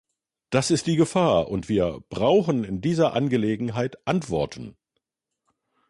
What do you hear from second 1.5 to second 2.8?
wir brauchen